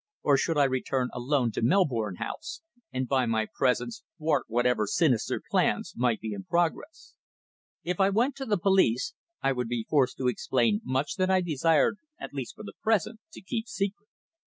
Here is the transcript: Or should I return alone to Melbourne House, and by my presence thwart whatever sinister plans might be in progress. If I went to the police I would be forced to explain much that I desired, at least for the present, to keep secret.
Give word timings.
Or 0.23 0.35
should 0.35 0.57
I 0.57 0.63
return 0.63 1.09
alone 1.13 1.51
to 1.51 1.61
Melbourne 1.61 2.15
House, 2.15 2.61
and 2.91 3.07
by 3.07 3.27
my 3.27 3.45
presence 3.53 4.01
thwart 4.17 4.45
whatever 4.47 4.87
sinister 4.87 5.43
plans 5.51 5.93
might 5.95 6.19
be 6.19 6.33
in 6.33 6.43
progress. 6.45 7.13
If 7.83 7.99
I 7.99 8.09
went 8.09 8.35
to 8.37 8.47
the 8.47 8.57
police 8.57 9.13
I 9.43 9.51
would 9.51 9.67
be 9.67 9.85
forced 9.87 10.17
to 10.17 10.27
explain 10.27 10.81
much 10.83 11.17
that 11.17 11.29
I 11.29 11.41
desired, 11.41 11.97
at 12.19 12.33
least 12.33 12.55
for 12.55 12.63
the 12.63 12.73
present, 12.81 13.19
to 13.33 13.43
keep 13.43 13.67
secret. 13.67 14.09